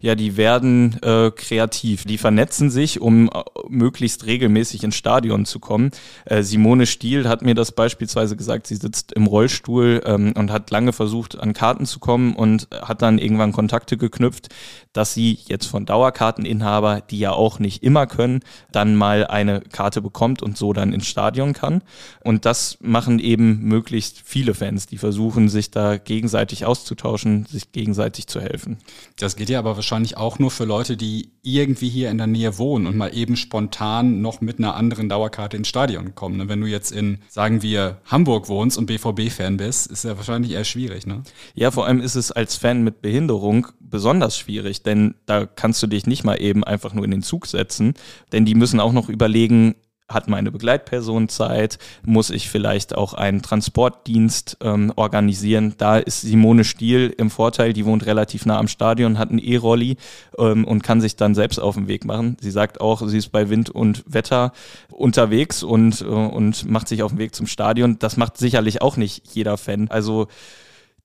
Ja, 0.00 0.14
die 0.14 0.37
werden 0.37 0.97
äh, 1.02 1.33
kreativ. 1.33 2.05
Die 2.05 2.19
vernetzen 2.19 2.71
sich, 2.71 3.00
um 3.00 3.28
äh, 3.28 3.43
möglichst 3.69 4.26
regelmäßig 4.26 4.85
ins 4.85 4.95
Stadion 4.95 5.45
zu 5.45 5.59
kommen. 5.59 5.90
Äh, 6.25 6.45
Simone 6.45 6.87
Stiel 6.87 7.28
hat 7.28 7.43
mir 7.43 7.57
das 7.57 7.73
beispielsweise 7.73 8.37
gesagt. 8.37 8.69
Sie 8.69 8.76
sitzt 8.76 9.12
im 9.12 9.26
Rollstuhl 9.26 10.02
ähm, 10.05 10.35
und 10.37 10.52
hat 10.52 10.71
lange 10.71 10.93
versucht, 10.93 11.40
an 11.40 11.52
Karten 11.52 11.85
zu 11.85 11.99
kommen 11.99 12.37
und 12.37 12.69
hat 12.71 13.02
dann 13.02 13.19
irgendwann 13.19 13.50
Kontakte 13.50 13.97
geknüpft, 13.97 14.49
dass 14.93 15.14
sie 15.14 15.37
jetzt 15.47 15.67
von 15.67 15.85
Dauerkarteninhaber, 15.85 17.00
die 17.00 17.19
ja 17.19 17.33
auch 17.33 17.59
nicht 17.59 17.83
immer 17.83 18.07
können, 18.07 18.40
dann 18.71 18.95
mal 18.95 19.26
eine 19.26 19.62
Karte 19.62 20.00
bekommt 20.00 20.43
und 20.43 20.57
so 20.57 20.73
dann 20.73 20.93
ins 20.93 21.09
Stadion 21.09 21.55
kann. 21.55 21.83
Und 22.23 22.45
das 22.45 22.78
machen 22.81 23.19
eben 23.19 23.64
möglichst 23.64 24.23
viele 24.25 24.55
Fans, 24.55 24.87
die 24.87 24.99
versuchen, 24.99 25.49
sich 25.49 25.73
da 25.73 25.97
gegenseitig 25.97 26.67
auszutauschen, 26.67 27.47
sich 27.47 27.73
gegenseitig 27.73 28.28
zu 28.28 28.40
helfen. 28.40 28.78
Das 29.19 29.35
geht 29.35 29.49
ja 29.49 29.59
aber 29.59 29.75
wahrscheinlich 29.75 29.88
auch 30.16 30.38
nur 30.38 30.50
für 30.50 30.64
Leute, 30.64 30.97
die 30.97 31.30
irgendwie 31.42 31.88
hier 31.88 32.11
in 32.11 32.18
der 32.18 32.26
Nähe 32.26 32.59
wohnen 32.59 32.87
und 32.87 32.97
mal 32.97 33.14
eben 33.14 33.37
spontan 33.37 34.21
noch 34.21 34.40
mit 34.40 34.59
einer 34.59 34.75
anderen 34.75 35.09
Dauerkarte 35.09 35.57
ins 35.57 35.68
Stadion 35.68 36.14
kommen. 36.14 36.37
Ne? 36.37 36.49
Wenn 36.49 36.61
du 36.61 36.66
jetzt 36.66 36.92
in, 36.92 37.18
sagen 37.28 37.62
wir, 37.62 37.99
Hamburg 38.04 38.49
wohnst 38.49 38.76
und 38.76 38.87
BVB-Fan 38.87 39.57
bist, 39.57 39.90
ist 39.90 40.04
ja 40.04 40.16
wahrscheinlich 40.16 40.52
eher 40.52 40.64
schwierig, 40.64 41.07
ne? 41.07 41.23
Ja, 41.54 41.71
vor 41.71 41.87
allem 41.87 42.00
ist 42.00 42.14
es 42.14 42.30
als 42.30 42.57
Fan 42.57 42.85
mit 42.85 43.02
Behinderung 43.02 43.68
besonders 43.80 44.37
schwierig, 44.37 44.83
denn 44.83 45.14
da 45.26 45.47
kannst 45.47 45.83
du 45.83 45.87
dich 45.87 46.07
nicht 46.07 46.25
mal 46.25 46.40
eben 46.40 46.64
einfach 46.64 46.92
nur 46.92 47.04
in 47.04 47.11
den 47.11 47.23
Zug 47.23 47.47
setzen, 47.47 47.95
denn 48.33 48.45
die 48.45 48.54
müssen 48.54 48.80
auch 48.80 48.92
noch 48.92 49.09
überlegen, 49.09 49.75
hat 50.09 50.29
meine 50.29 50.50
Begleitperson 50.50 51.29
Zeit? 51.29 51.79
Muss 52.05 52.31
ich 52.31 52.49
vielleicht 52.49 52.95
auch 52.95 53.15
einen 53.15 53.43
Transportdienst 53.43 54.57
ähm, 54.62 54.93
organisieren? 54.97 55.75
Da 55.77 55.99
ist 55.99 56.23
Simone 56.23 56.65
Stiel 56.65 57.15
im 57.17 57.31
Vorteil, 57.31 57.73
die 57.73 57.85
wohnt 57.85 58.07
relativ 58.07 58.47
nah 58.47 58.59
am 58.59 58.69
Stadion, 58.69 59.19
hat 59.19 59.31
einen 59.31 59.38
E-Rolli 59.38 59.97
ähm, 60.38 60.65
und 60.65 60.83
kann 60.83 61.00
sich 61.00 61.17
dann 61.17 61.35
selbst 61.35 61.59
auf 61.59 61.75
den 61.75 61.88
Weg 61.88 62.05
machen. 62.05 62.37
Sie 62.41 62.50
sagt 62.50 62.81
auch, 62.81 63.07
sie 63.07 63.19
ist 63.19 63.31
bei 63.31 63.50
Wind 63.50 63.71
und 63.71 64.05
Wetter 64.07 64.53
unterwegs 64.91 65.62
und, 65.62 66.00
äh, 66.00 66.05
und 66.05 66.69
macht 66.69 66.88
sich 66.88 67.03
auf 67.03 67.12
den 67.12 67.19
Weg 67.19 67.35
zum 67.35 67.47
Stadion. 67.47 67.99
Das 67.99 68.17
macht 68.17 68.38
sicherlich 68.38 68.81
auch 68.81 68.97
nicht 68.97 69.35
jeder 69.35 69.59
Fan. 69.59 69.88
Also 69.91 70.29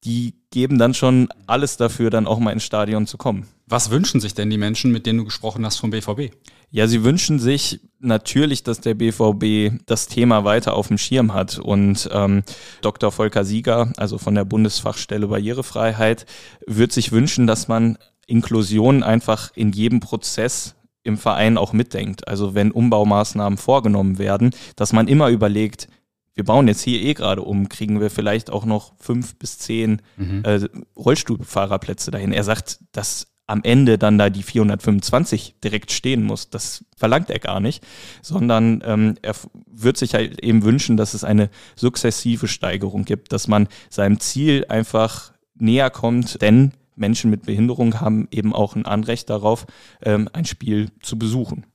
die 0.06 0.36
geben 0.52 0.78
dann 0.78 0.94
schon 0.94 1.30
alles 1.48 1.78
dafür, 1.78 2.10
dann 2.10 2.28
auch 2.28 2.40
mal 2.40 2.52
ins 2.52 2.64
Stadion 2.64 3.08
zu 3.08 3.18
kommen. 3.18 3.48
Was 3.66 3.90
wünschen 3.90 4.20
sich 4.20 4.34
denn 4.34 4.50
die 4.50 4.58
Menschen, 4.58 4.92
mit 4.92 5.06
denen 5.06 5.20
du 5.20 5.26
gesprochen 5.26 5.66
hast 5.66 5.78
vom 5.78 5.92
BVB? 5.92 6.34
Ja, 6.70 6.88
sie 6.88 7.04
wünschen 7.04 7.40
sich 7.40 7.82
natürlich, 8.00 8.64
dass 8.64 8.82
der 8.82 8.96
BVB 8.96 9.80
das 9.86 10.08
Thema 10.08 10.44
weiter 10.44 10.74
auf 10.74 10.88
dem 10.88 10.98
Schirm 10.98 11.34
hat. 11.34 11.60
Und 11.60 12.10
ähm, 12.12 12.44
Dr. 12.82 13.12
Volker 13.12 13.46
Sieger, 13.46 13.94
also 13.98 14.18
von 14.18 14.36
der 14.36 14.44
Bundesfachstelle 14.44 15.28
Barrierefreiheit, 15.28 16.26
wird 16.66 16.92
sich 16.92 17.12
wünschen, 17.12 17.48
dass 17.48 17.68
man 17.68 17.98
Inklusion 18.26 19.04
einfach 19.04 19.52
in 19.56 19.72
jedem 19.72 20.00
Prozess 20.00 20.76
im 21.04 21.18
Verein 21.18 21.58
auch 21.58 21.74
mitdenkt. 21.74 22.28
Also 22.28 22.56
wenn 22.56 22.72
Umbaumaßnahmen 22.72 23.58
vorgenommen 23.58 24.18
werden, 24.18 24.52
dass 24.76 24.94
man 24.94 25.08
immer 25.08 25.30
überlegt, 25.30 25.88
wir 26.34 26.44
bauen 26.44 26.68
jetzt 26.68 26.82
hier 26.82 27.02
eh 27.02 27.14
gerade 27.14 27.44
um, 27.44 27.70
kriegen 27.70 28.02
wir 28.02 28.10
vielleicht 28.10 28.50
auch 28.50 28.66
noch 28.66 28.94
fünf 28.98 29.36
bis 29.38 29.60
zehn 29.60 30.02
mhm. 30.18 30.44
äh, 30.44 30.62
Rollstuhlfahrerplätze 30.96 32.10
dahin. 32.10 32.32
Er 32.32 32.44
sagt, 32.44 32.80
dass 32.92 33.28
am 33.46 33.62
Ende 33.64 33.98
dann 33.98 34.18
da 34.18 34.30
die 34.30 34.44
425 34.44 35.56
direkt 35.64 35.92
stehen 35.92 36.24
muss. 36.24 36.50
Das 36.50 36.86
verlangt 36.96 37.30
er 37.30 37.40
gar 37.40 37.60
nicht, 37.60 37.86
sondern 38.22 38.82
ähm, 38.86 39.16
er 39.22 39.36
wird 39.68 39.98
sich 39.98 40.14
halt 40.14 40.42
eben 40.42 40.64
wünschen, 40.64 40.96
dass 40.98 41.14
es 41.14 41.24
eine 41.24 41.50
sukzessive 41.76 42.48
Steigerung 42.48 43.06
gibt, 43.06 43.34
dass 43.34 43.48
man 43.48 43.68
seinem 43.90 44.20
Ziel 44.20 44.66
einfach 44.70 45.34
näher 45.56 45.90
kommt, 45.90 46.42
denn 46.42 46.72
Menschen 46.96 47.32
mit 47.32 47.46
Behinderung 47.46 48.00
haben 48.00 48.28
eben 48.32 48.54
auch 48.54 48.76
ein 48.76 48.86
Anrecht 48.86 49.30
darauf, 49.30 49.66
ähm, 50.02 50.30
ein 50.32 50.46
Spiel 50.46 50.90
zu 51.02 51.18
besuchen. 51.18 51.66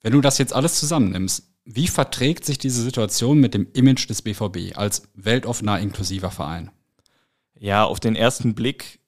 Wenn 0.00 0.12
du 0.12 0.20
das 0.20 0.38
jetzt 0.38 0.52
alles 0.52 0.78
zusammennimmst, 0.78 1.50
wie 1.64 1.88
verträgt 1.88 2.44
sich 2.44 2.58
diese 2.58 2.82
Situation 2.82 3.38
mit 3.38 3.54
dem 3.54 3.68
Image 3.72 4.08
des 4.08 4.20
BVB 4.20 4.76
als 4.76 5.08
weltoffener, 5.14 5.80
inklusiver 5.80 6.30
Verein? 6.30 6.70
Ja, 7.58 7.84
auf 7.84 8.00
den 8.00 8.16
ersten 8.16 8.54
Blick 8.54 9.00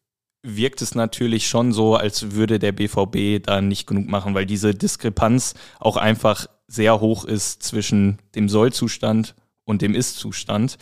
wirkt 0.46 0.80
es 0.82 0.94
natürlich 0.94 1.48
schon 1.48 1.72
so, 1.72 1.96
als 1.96 2.32
würde 2.32 2.58
der 2.58 2.72
BVB 2.72 3.44
da 3.44 3.60
nicht 3.60 3.86
genug 3.86 4.06
machen, 4.06 4.34
weil 4.34 4.46
diese 4.46 4.74
Diskrepanz 4.74 5.54
auch 5.80 5.96
einfach 5.96 6.46
sehr 6.68 7.00
hoch 7.00 7.24
ist 7.24 7.62
zwischen 7.62 8.18
dem 8.34 8.48
Sollzustand 8.48 9.34
und 9.64 9.82
dem 9.82 9.94
Ist-Zustand. 9.94 10.78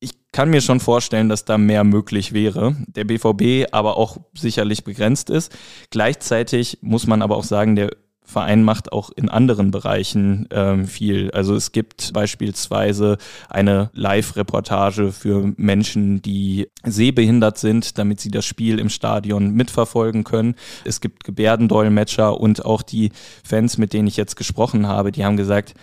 Ich 0.00 0.10
kann 0.32 0.50
mir 0.50 0.60
schon 0.60 0.80
vorstellen, 0.80 1.28
dass 1.28 1.44
da 1.44 1.56
mehr 1.56 1.84
möglich 1.84 2.32
wäre. 2.32 2.76
Der 2.88 3.04
BVB 3.04 3.72
aber 3.72 3.96
auch 3.96 4.18
sicherlich 4.34 4.84
begrenzt 4.84 5.30
ist. 5.30 5.56
Gleichzeitig 5.90 6.78
muss 6.82 7.06
man 7.06 7.22
aber 7.22 7.36
auch 7.36 7.44
sagen, 7.44 7.76
der 7.76 7.90
Verein 8.24 8.62
macht 8.62 8.90
auch 8.92 9.10
in 9.14 9.28
anderen 9.28 9.70
Bereichen 9.70 10.48
ähm, 10.50 10.86
viel. 10.86 11.30
Also 11.32 11.54
es 11.54 11.72
gibt 11.72 12.12
beispielsweise 12.14 13.18
eine 13.50 13.90
Live-Reportage 13.92 15.12
für 15.12 15.52
Menschen, 15.56 16.22
die 16.22 16.68
sehbehindert 16.84 17.58
sind, 17.58 17.98
damit 17.98 18.20
sie 18.20 18.30
das 18.30 18.46
Spiel 18.46 18.78
im 18.78 18.88
Stadion 18.88 19.52
mitverfolgen 19.52 20.24
können. 20.24 20.54
Es 20.84 21.02
gibt 21.02 21.24
Gebärdendolmetscher 21.24 22.40
und 22.40 22.64
auch 22.64 22.82
die 22.82 23.12
Fans, 23.44 23.76
mit 23.76 23.92
denen 23.92 24.08
ich 24.08 24.16
jetzt 24.16 24.36
gesprochen 24.36 24.88
habe, 24.88 25.12
die 25.12 25.24
haben 25.24 25.36
gesagt, 25.36 25.74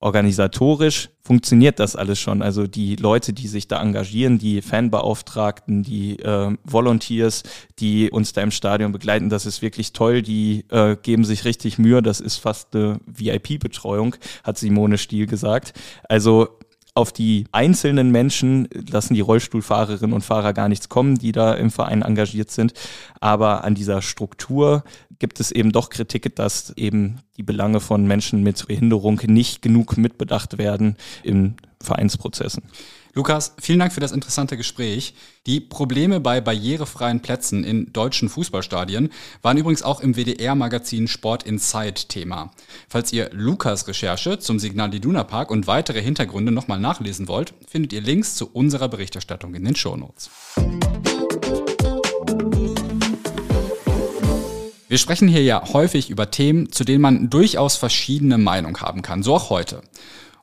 organisatorisch 0.00 1.10
funktioniert 1.20 1.78
das 1.78 1.96
alles 1.96 2.18
schon. 2.18 2.40
Also 2.40 2.66
die 2.66 2.96
Leute, 2.96 3.32
die 3.32 3.48
sich 3.48 3.68
da 3.68 3.82
engagieren, 3.82 4.38
die 4.38 4.62
Fanbeauftragten, 4.62 5.82
die 5.82 6.18
äh, 6.20 6.56
Volunteers, 6.64 7.42
die 7.80 8.10
uns 8.10 8.32
da 8.32 8.42
im 8.42 8.50
Stadion 8.50 8.92
begleiten, 8.92 9.28
das 9.28 9.44
ist 9.44 9.60
wirklich 9.60 9.92
toll. 9.92 10.22
Die 10.22 10.64
äh, 10.70 10.96
geben 11.02 11.24
sich 11.24 11.44
richtig 11.44 11.78
Mühe. 11.78 12.00
Das 12.00 12.20
ist 12.20 12.36
fast 12.36 12.74
eine 12.74 13.00
VIP-Betreuung, 13.06 14.16
hat 14.44 14.56
Simone 14.56 14.96
Stiel 14.98 15.26
gesagt. 15.26 15.74
Also 16.08 16.57
auf 16.98 17.12
die 17.12 17.44
einzelnen 17.52 18.10
Menschen 18.10 18.68
lassen 18.90 19.14
die 19.14 19.20
Rollstuhlfahrerinnen 19.20 20.12
und 20.12 20.24
Fahrer 20.24 20.52
gar 20.52 20.68
nichts 20.68 20.88
kommen, 20.88 21.14
die 21.14 21.30
da 21.30 21.54
im 21.54 21.70
Verein 21.70 22.02
engagiert 22.02 22.50
sind. 22.50 22.72
Aber 23.20 23.62
an 23.62 23.76
dieser 23.76 24.02
Struktur 24.02 24.82
gibt 25.20 25.38
es 25.38 25.52
eben 25.52 25.70
doch 25.70 25.90
Kritik, 25.90 26.34
dass 26.34 26.72
eben 26.76 27.20
die 27.36 27.44
Belange 27.44 27.78
von 27.78 28.04
Menschen 28.04 28.42
mit 28.42 28.66
Behinderung 28.66 29.20
nicht 29.28 29.62
genug 29.62 29.96
mitbedacht 29.96 30.58
werden 30.58 30.96
in 31.22 31.54
Vereinsprozessen. 31.80 32.64
Lukas, 33.14 33.54
vielen 33.60 33.78
Dank 33.78 33.92
für 33.92 34.00
das 34.00 34.12
interessante 34.12 34.56
Gespräch. 34.56 35.14
Die 35.46 35.60
Probleme 35.60 36.20
bei 36.20 36.40
barrierefreien 36.40 37.20
Plätzen 37.20 37.64
in 37.64 37.92
deutschen 37.92 38.28
Fußballstadien 38.28 39.10
waren 39.42 39.56
übrigens 39.56 39.82
auch 39.82 40.00
im 40.00 40.14
WDR-Magazin 40.14 41.08
Sport 41.08 41.42
Insight 41.44 42.08
Thema. 42.08 42.50
Falls 42.88 43.12
ihr 43.12 43.30
Lukas 43.32 43.88
Recherche 43.88 44.38
zum 44.38 44.58
Signal 44.58 44.94
Iduna 44.94 45.24
Park 45.24 45.50
und 45.50 45.66
weitere 45.66 46.02
Hintergründe 46.02 46.52
nochmal 46.52 46.78
nachlesen 46.78 47.28
wollt, 47.28 47.54
findet 47.66 47.92
ihr 47.92 48.02
Links 48.02 48.34
zu 48.34 48.50
unserer 48.52 48.88
Berichterstattung 48.88 49.54
in 49.54 49.64
den 49.64 49.74
Shownotes. 49.74 50.30
Wir 54.88 54.96
sprechen 54.96 55.28
hier 55.28 55.42
ja 55.42 55.62
häufig 55.74 56.08
über 56.08 56.30
Themen, 56.30 56.72
zu 56.72 56.82
denen 56.82 57.02
man 57.02 57.28
durchaus 57.28 57.76
verschiedene 57.76 58.38
Meinungen 58.38 58.80
haben 58.80 59.02
kann, 59.02 59.22
so 59.22 59.34
auch 59.34 59.50
heute. 59.50 59.82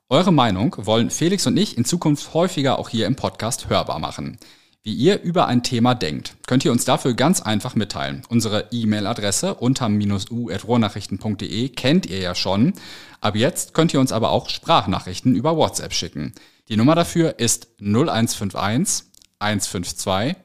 Eure 0.07 0.31
Meinung 0.31 0.75
wollen 0.77 1.09
Felix 1.09 1.47
und 1.47 1.57
ich 1.57 1.79
in 1.79 1.85
Zukunft 1.85 2.35
häufiger 2.35 2.77
auch 2.77 2.89
hier 2.89 3.07
im 3.07 3.15
Podcast 3.15 3.69
hörbar 3.69 3.97
machen. 3.97 4.37
Wie 4.83 4.93
ihr 4.93 5.23
über 5.23 5.47
ein 5.47 5.63
Thema 5.63 5.95
denkt, 5.95 6.35
könnt 6.45 6.63
ihr 6.63 6.71
uns 6.71 6.85
dafür 6.85 7.15
ganz 7.15 7.41
einfach 7.41 7.73
mitteilen. 7.73 8.21
Unsere 8.29 8.67
E-Mail-Adresse 8.69 9.55
unter-u.rohrnachrichten.de 9.55 11.69
kennt 11.69 12.05
ihr 12.05 12.19
ja 12.19 12.35
schon. 12.35 12.73
Ab 13.19 13.35
jetzt 13.35 13.73
könnt 13.73 13.95
ihr 13.95 13.99
uns 13.99 14.11
aber 14.11 14.29
auch 14.29 14.49
Sprachnachrichten 14.49 15.33
über 15.33 15.57
WhatsApp 15.57 15.91
schicken. 15.91 16.35
Die 16.69 16.77
Nummer 16.77 16.93
dafür 16.93 17.39
ist 17.39 17.69
0151 17.79 19.07
152 19.39 20.35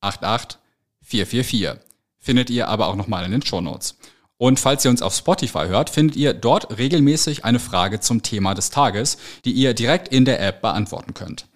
88 0.00 0.58
444 1.02 1.84
findet 2.18 2.48
ihr 2.48 2.68
aber 2.68 2.86
auch 2.86 2.96
nochmal 2.96 3.26
in 3.26 3.32
den 3.32 3.42
Show 3.42 3.60
Notes. 3.60 3.98
Und 4.42 4.58
falls 4.58 4.84
ihr 4.84 4.90
uns 4.90 5.02
auf 5.02 5.14
Spotify 5.14 5.68
hört, 5.68 5.88
findet 5.88 6.16
ihr 6.16 6.34
dort 6.34 6.76
regelmäßig 6.76 7.44
eine 7.44 7.60
Frage 7.60 8.00
zum 8.00 8.24
Thema 8.24 8.54
des 8.54 8.70
Tages, 8.70 9.16
die 9.44 9.52
ihr 9.52 9.72
direkt 9.72 10.08
in 10.08 10.24
der 10.24 10.44
App 10.44 10.62
beantworten 10.62 11.14
könnt. 11.14 11.46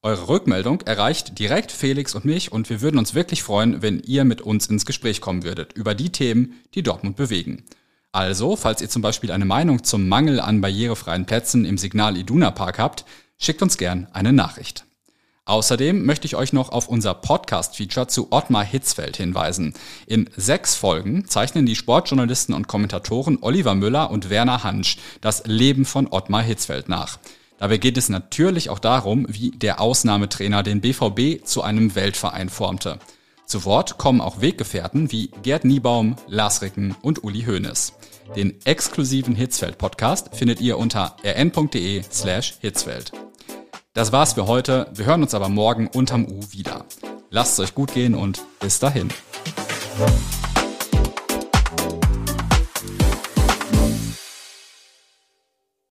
Eure 0.00 0.28
Rückmeldung 0.28 0.80
erreicht 0.82 1.40
direkt 1.40 1.72
Felix 1.72 2.14
und 2.14 2.24
mich 2.24 2.52
und 2.52 2.70
wir 2.70 2.82
würden 2.82 2.98
uns 2.98 3.14
wirklich 3.14 3.42
freuen, 3.42 3.82
wenn 3.82 3.98
ihr 3.98 4.22
mit 4.22 4.42
uns 4.42 4.68
ins 4.68 4.86
Gespräch 4.86 5.20
kommen 5.20 5.42
würdet 5.42 5.72
über 5.72 5.96
die 5.96 6.12
Themen, 6.12 6.54
die 6.76 6.84
Dortmund 6.84 7.16
bewegen. 7.16 7.64
Also, 8.12 8.54
falls 8.54 8.80
ihr 8.80 8.90
zum 8.90 9.02
Beispiel 9.02 9.32
eine 9.32 9.44
Meinung 9.44 9.82
zum 9.82 10.08
Mangel 10.08 10.38
an 10.38 10.60
barrierefreien 10.60 11.26
Plätzen 11.26 11.64
im 11.64 11.78
Signal 11.78 12.16
Iduna 12.16 12.52
Park 12.52 12.78
habt, 12.78 13.06
schickt 13.38 13.60
uns 13.60 13.76
gern 13.76 14.06
eine 14.12 14.32
Nachricht. 14.32 14.85
Außerdem 15.46 16.04
möchte 16.04 16.26
ich 16.26 16.34
euch 16.34 16.52
noch 16.52 16.70
auf 16.70 16.88
unser 16.88 17.14
Podcast-Feature 17.14 18.08
zu 18.08 18.32
Ottmar 18.32 18.64
Hitzfeld 18.64 19.16
hinweisen. 19.16 19.74
In 20.08 20.28
sechs 20.36 20.74
Folgen 20.74 21.28
zeichnen 21.28 21.66
die 21.66 21.76
Sportjournalisten 21.76 22.52
und 22.52 22.66
Kommentatoren 22.66 23.38
Oliver 23.40 23.76
Müller 23.76 24.10
und 24.10 24.28
Werner 24.28 24.64
Hansch 24.64 24.98
das 25.20 25.44
Leben 25.46 25.84
von 25.84 26.08
Ottmar 26.08 26.42
Hitzfeld 26.42 26.88
nach. 26.88 27.20
Dabei 27.58 27.78
geht 27.78 27.96
es 27.96 28.08
natürlich 28.08 28.70
auch 28.70 28.80
darum, 28.80 29.24
wie 29.28 29.52
der 29.52 29.80
Ausnahmetrainer 29.80 30.64
den 30.64 30.80
BVB 30.80 31.46
zu 31.46 31.62
einem 31.62 31.94
Weltverein 31.94 32.48
formte. 32.48 32.98
Zu 33.46 33.64
Wort 33.64 33.98
kommen 33.98 34.20
auch 34.20 34.40
Weggefährten 34.40 35.12
wie 35.12 35.30
Gerd 35.44 35.64
Niebaum, 35.64 36.16
Lars 36.26 36.60
Ricken 36.60 36.96
und 37.02 37.22
Uli 37.22 37.44
Hoeneß. 37.44 37.92
Den 38.34 38.54
exklusiven 38.64 39.36
Hitzfeld-Podcast 39.36 40.34
findet 40.34 40.60
ihr 40.60 40.76
unter 40.76 41.16
rn.de 41.24 42.02
slash 42.10 42.54
hitzfeld. 42.60 43.12
Das 43.96 44.12
war's 44.12 44.34
für 44.34 44.46
heute. 44.46 44.88
Wir 44.92 45.06
hören 45.06 45.22
uns 45.22 45.32
aber 45.32 45.48
morgen 45.48 45.86
unterm 45.86 46.26
U 46.26 46.40
wieder. 46.50 46.84
Lasst 47.30 47.54
es 47.54 47.60
euch 47.60 47.74
gut 47.74 47.94
gehen 47.94 48.14
und 48.14 48.44
bis 48.60 48.78
dahin. 48.78 49.08